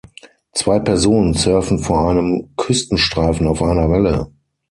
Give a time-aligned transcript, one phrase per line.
[0.53, 4.31] Zwei Personen surfen vor einem Küstenstreifen auf einer Welle.